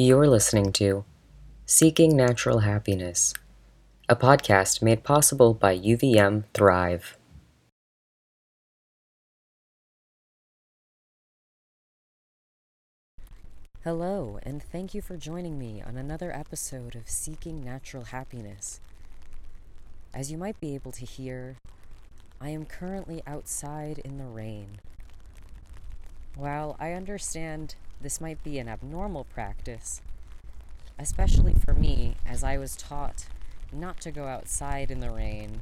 [0.00, 1.04] You're listening to
[1.66, 3.34] Seeking Natural Happiness,
[4.08, 7.18] a podcast made possible by UVM Thrive.
[13.82, 18.80] Hello, and thank you for joining me on another episode of Seeking Natural Happiness.
[20.14, 21.56] As you might be able to hear,
[22.40, 24.78] I am currently outside in the rain.
[26.36, 30.00] While I understand this might be an abnormal practice,
[30.98, 33.26] especially for me, as I was taught
[33.72, 35.60] not to go outside in the rain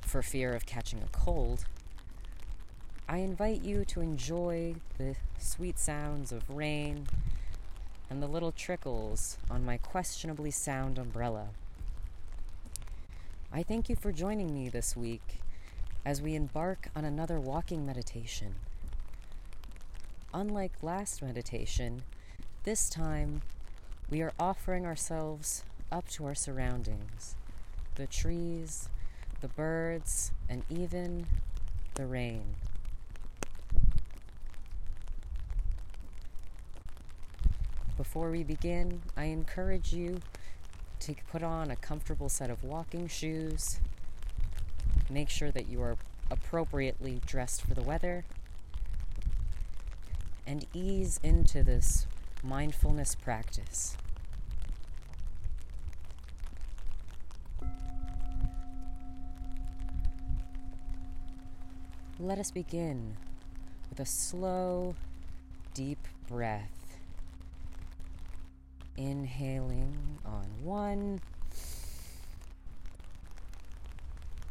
[0.00, 1.66] for fear of catching a cold.
[3.08, 7.06] I invite you to enjoy the sweet sounds of rain
[8.08, 11.48] and the little trickles on my questionably sound umbrella.
[13.52, 15.40] I thank you for joining me this week
[16.04, 18.54] as we embark on another walking meditation.
[20.36, 22.02] Unlike last meditation,
[22.64, 23.42] this time
[24.10, 25.62] we are offering ourselves
[25.92, 27.36] up to our surroundings
[27.94, 28.88] the trees,
[29.40, 31.26] the birds, and even
[31.94, 32.56] the rain.
[37.96, 40.20] Before we begin, I encourage you
[40.98, 43.78] to put on a comfortable set of walking shoes.
[45.08, 45.96] Make sure that you are
[46.28, 48.24] appropriately dressed for the weather
[50.46, 52.06] and ease into this
[52.42, 53.96] mindfulness practice.
[62.20, 63.16] Let us begin
[63.90, 64.94] with a slow,
[65.74, 66.70] deep breath.
[68.96, 71.20] Inhaling on one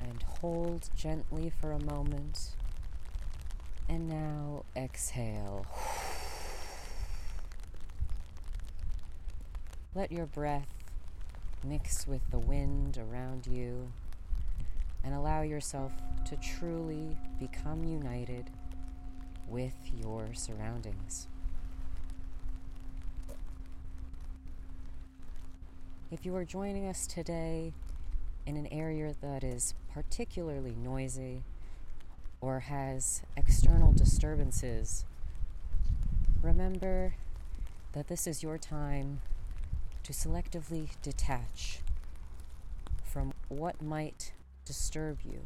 [0.00, 2.50] and hold gently for a moment.
[3.88, 5.66] And now exhale.
[9.94, 10.68] Let your breath
[11.64, 13.90] mix with the wind around you
[15.02, 15.92] and allow yourself
[16.26, 18.50] to truly become united
[19.48, 21.26] with your surroundings.
[26.10, 27.72] If you are joining us today
[28.46, 31.42] in an area that is particularly noisy,
[32.40, 35.04] or has external disturbances,
[36.42, 37.14] remember
[37.92, 39.20] that this is your time
[40.02, 41.80] to selectively detach
[43.04, 44.32] from what might
[44.64, 45.40] disturb you.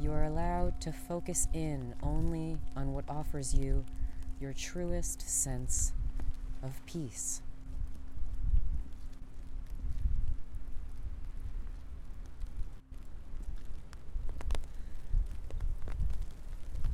[0.00, 3.84] You are allowed to focus in only on what offers you
[4.40, 5.92] your truest sense
[6.62, 7.40] of peace.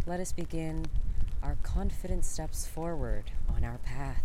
[0.08, 0.86] Let us begin
[1.42, 3.24] our confident steps forward
[3.54, 4.24] on our path.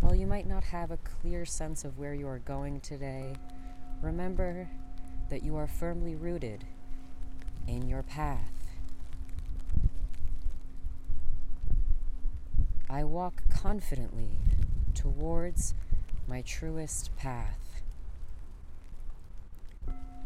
[0.00, 3.34] While you might not have a clear sense of where you are going today,
[4.02, 4.68] remember
[5.30, 6.64] that you are firmly rooted
[7.68, 8.50] in your path.
[12.90, 14.40] I walk confidently
[14.92, 15.74] towards
[16.26, 17.60] my truest path.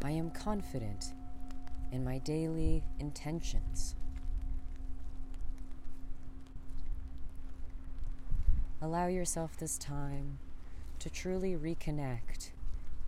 [0.02, 1.12] I am confident
[1.90, 3.94] in my daily intentions.
[8.82, 10.38] Allow yourself this time
[10.98, 12.50] to truly reconnect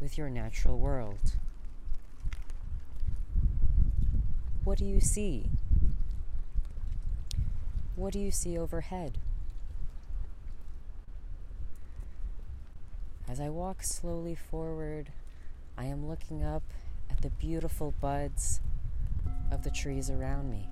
[0.01, 1.35] with your natural world.
[4.65, 5.51] What do you see?
[7.97, 9.19] What do you see overhead?
[13.29, 15.11] As I walk slowly forward,
[15.77, 16.63] I am looking up
[17.11, 18.61] at the beautiful buds
[19.51, 20.69] of the trees around me.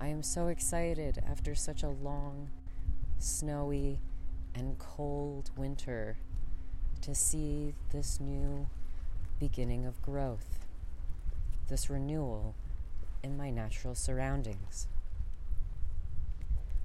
[0.00, 2.50] I am so excited after such a long,
[3.18, 4.00] snowy,
[4.54, 6.16] and cold winter
[7.02, 8.66] to see this new
[9.38, 10.66] beginning of growth,
[11.68, 12.54] this renewal
[13.22, 14.88] in my natural surroundings.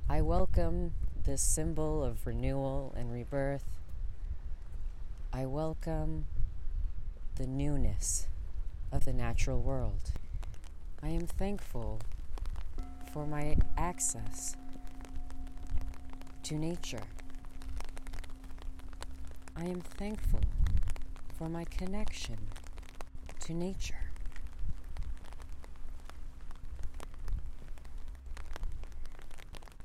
[0.09, 0.93] I welcome
[1.25, 3.65] this symbol of renewal and rebirth.
[5.33, 6.25] I welcome
[7.35, 8.27] the newness
[8.91, 10.13] of the natural world.
[11.03, 11.99] I am thankful
[13.13, 14.55] for my access
[16.43, 17.03] to nature.
[19.55, 20.41] I am thankful
[21.37, 22.37] for my connection
[23.41, 23.95] to nature.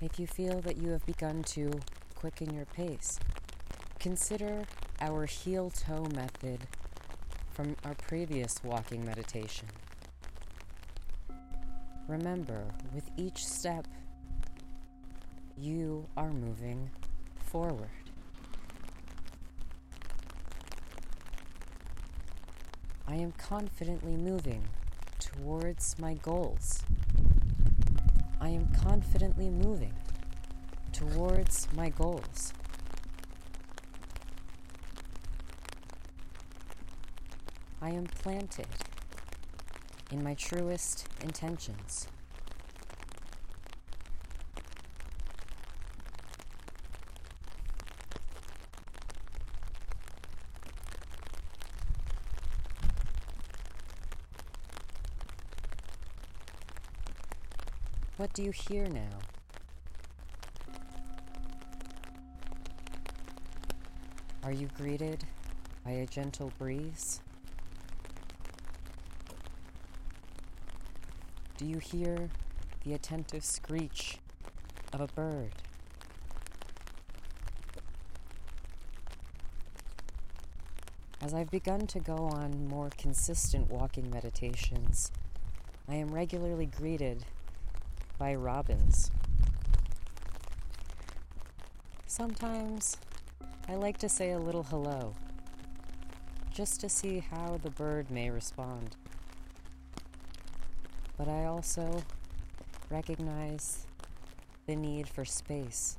[0.00, 1.70] If you feel that you have begun to
[2.14, 3.20] quicken your pace,
[4.00, 4.64] consider
[5.00, 6.60] our heel toe method
[7.52, 9.68] from our previous walking meditation.
[12.08, 13.86] Remember, with each step,
[15.56, 16.90] you are moving
[17.46, 17.88] forward.
[23.06, 24.64] I am confidently moving
[25.18, 26.82] towards my goals.
[28.40, 29.94] I am confidently moving
[30.92, 32.52] towards my goals.
[37.80, 38.66] I am planted
[40.12, 42.06] in my truest intentions.
[58.18, 59.00] What do you hear now?
[64.44, 65.24] Are you greeted
[65.84, 67.22] by a gentle breeze?
[71.62, 72.28] Do you hear
[72.84, 74.18] the attentive screech
[74.92, 75.52] of a bird?
[81.20, 85.12] As I've begun to go on more consistent walking meditations,
[85.88, 87.26] I am regularly greeted
[88.18, 89.12] by robins.
[92.08, 92.96] Sometimes
[93.68, 95.14] I like to say a little hello,
[96.52, 98.96] just to see how the bird may respond.
[101.16, 102.02] But I also
[102.90, 103.86] recognize
[104.66, 105.98] the need for space.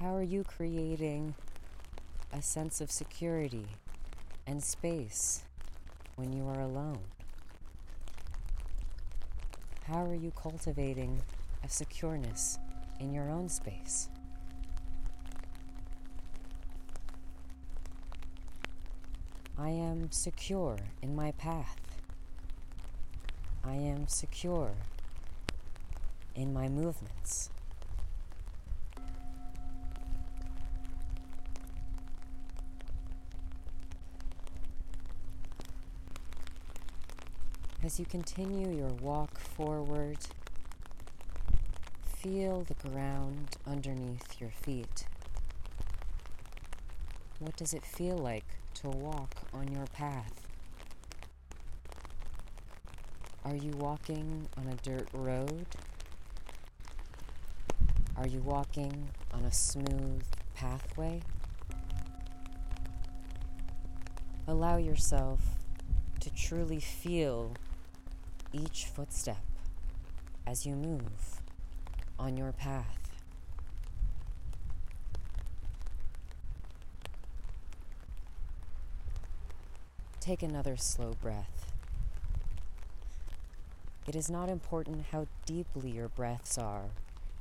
[0.00, 1.34] How are you creating
[2.32, 3.66] a sense of security
[4.46, 5.42] and space
[6.16, 7.00] when you are alone?
[9.86, 11.22] How are you cultivating
[11.64, 12.58] a secureness
[13.00, 14.08] in your own space?
[19.58, 21.76] I am secure in my path.
[23.64, 24.72] I am secure
[26.34, 27.48] in my movements.
[37.82, 40.18] As you continue your walk forward,
[42.04, 45.06] feel the ground underneath your feet.
[47.38, 48.44] What does it feel like
[48.74, 50.32] to walk on your path?
[53.44, 55.66] Are you walking on a dirt road?
[58.16, 60.24] Are you walking on a smooth
[60.54, 61.22] pathway?
[64.48, 65.40] Allow yourself
[66.20, 67.54] to truly feel
[68.52, 69.44] each footstep
[70.46, 71.40] as you move
[72.18, 73.05] on your path.
[80.26, 81.70] Take another slow breath.
[84.08, 86.86] It is not important how deeply your breaths are,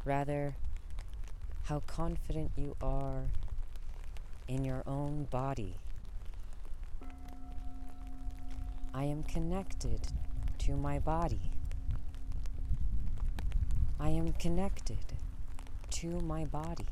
[0.03, 0.53] rather,
[1.63, 3.23] how confident you are
[4.47, 5.77] in your own body.
[8.93, 10.01] I am connected
[10.59, 11.41] to my body.
[13.99, 15.13] I am connected
[15.89, 16.85] to my body.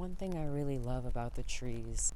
[0.00, 2.14] One thing I really love about the trees,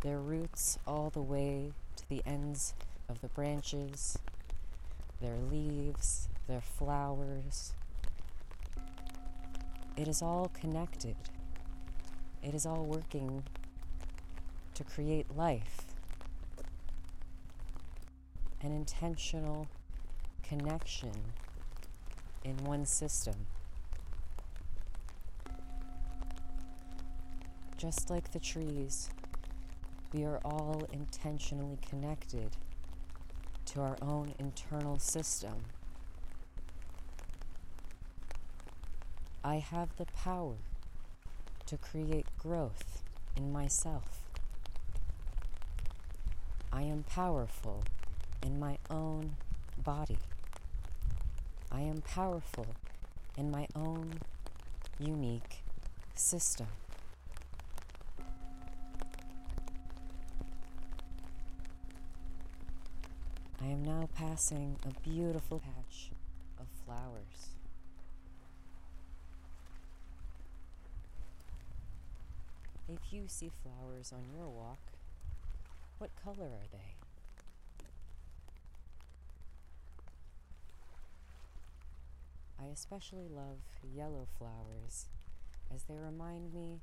[0.00, 2.74] their roots all the way to the ends
[3.08, 4.18] of the branches,
[5.20, 7.74] their leaves, their flowers.
[9.96, 11.14] It is all connected.
[12.42, 13.44] It is all working
[14.74, 15.82] to create life.
[18.60, 19.68] An intentional
[20.42, 21.12] connection
[22.42, 23.36] in one system.
[27.84, 29.10] Just like the trees,
[30.14, 32.56] we are all intentionally connected
[33.66, 35.52] to our own internal system.
[39.44, 40.54] I have the power
[41.66, 43.02] to create growth
[43.36, 44.22] in myself.
[46.72, 47.84] I am powerful
[48.42, 49.36] in my own
[49.76, 50.20] body.
[51.70, 52.66] I am powerful
[53.36, 54.20] in my own
[54.98, 55.56] unique
[56.14, 56.68] system.
[63.64, 66.10] I am now passing a beautiful patch
[66.60, 67.54] of flowers.
[72.90, 74.80] If you see flowers on your walk,
[75.96, 76.94] what color are they?
[82.62, 83.60] I especially love
[83.96, 85.06] yellow flowers
[85.74, 86.80] as they remind me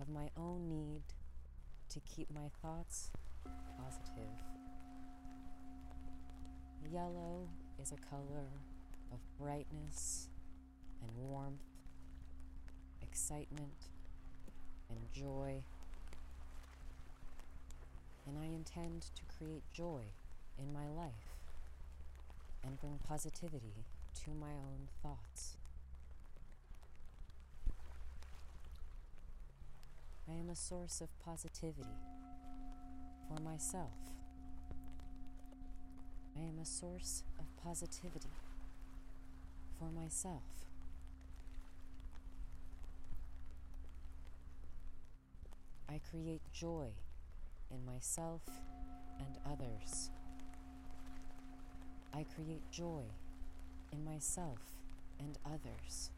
[0.00, 1.02] of my own need
[1.90, 3.12] to keep my thoughts
[3.78, 4.67] positive.
[6.92, 7.48] Yellow
[7.80, 8.46] is a color
[9.12, 10.28] of brightness
[11.02, 11.60] and warmth,
[13.02, 13.88] excitement
[14.88, 15.62] and joy.
[18.26, 20.02] And I intend to create joy
[20.58, 21.12] in my life
[22.64, 23.84] and bring positivity
[24.24, 25.56] to my own thoughts.
[30.30, 31.88] I am a source of positivity
[33.28, 34.17] for myself.
[36.38, 38.30] I am a source of positivity
[39.78, 40.42] for myself.
[45.88, 46.88] I create joy
[47.72, 48.42] in myself
[49.18, 50.10] and others.
[52.14, 53.02] I create joy
[53.92, 54.58] in myself
[55.18, 56.10] and others.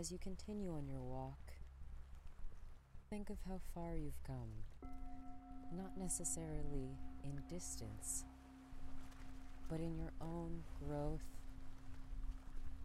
[0.00, 1.52] As you continue on your walk,
[3.10, 4.88] think of how far you've come,
[5.76, 8.24] not necessarily in distance,
[9.68, 11.20] but in your own growth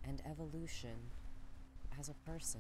[0.03, 0.97] and evolution
[1.97, 2.59] as a person.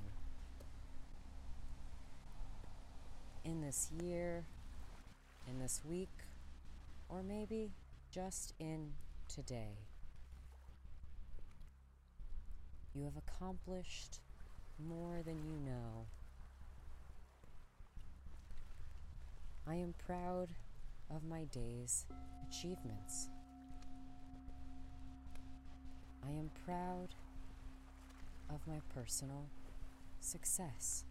[3.43, 4.45] In this year,
[5.49, 6.23] in this week,
[7.09, 7.71] or maybe
[8.09, 8.93] just in
[9.27, 9.79] today.
[12.93, 14.21] You have accomplished
[14.79, 16.05] more than you know.
[19.67, 20.49] I am proud
[21.09, 22.05] of my day's
[22.47, 23.29] achievements.
[26.23, 27.15] I am proud
[28.49, 29.45] of my personal
[30.19, 31.03] success.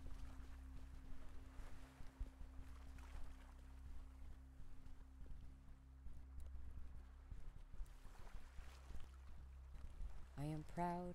[10.39, 11.15] I am proud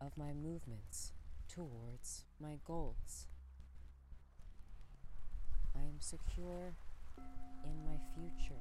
[0.00, 1.12] of my movements
[1.56, 3.24] towards my goals.
[5.74, 6.74] I am secure
[7.16, 8.60] in my future.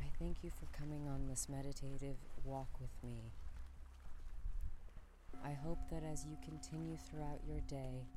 [0.00, 3.30] I thank you for coming on this meditative walk with me.
[5.44, 8.08] I hope that as you continue throughout your day,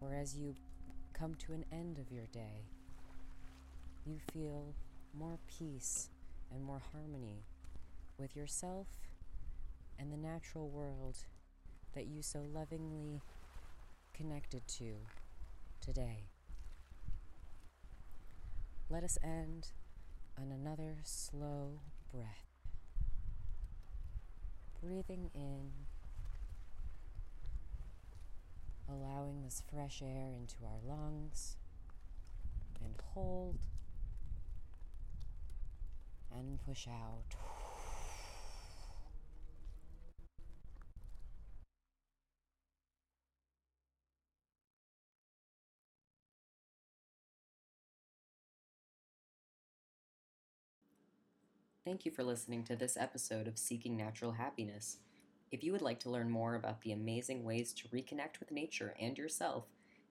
[0.00, 0.54] or as you
[1.12, 2.68] come to an end of your day,
[4.06, 4.74] you feel
[5.16, 6.08] more peace
[6.52, 7.44] and more harmony
[8.18, 8.86] with yourself
[9.98, 11.16] and the natural world
[11.94, 13.22] that you so lovingly
[14.12, 14.94] connected to
[15.80, 16.24] today.
[18.90, 19.68] Let us end
[20.38, 21.80] on another slow
[22.12, 22.46] breath.
[24.82, 25.70] Breathing in,
[28.88, 31.56] allowing this fresh air into our lungs,
[32.84, 33.56] and hold
[36.38, 37.34] and push out.
[51.84, 54.96] Thank you for listening to this episode of Seeking Natural Happiness.
[55.52, 58.94] If you would like to learn more about the amazing ways to reconnect with nature
[58.98, 59.64] and yourself,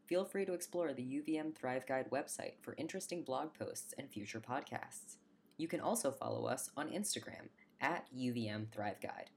[0.05, 4.39] feel free to explore the UVM Thrive Guide website for interesting blog posts and future
[4.39, 5.15] podcasts.
[5.63, 7.47] You can also follow us on Instagram
[7.79, 9.29] at UVM Thrive Guide.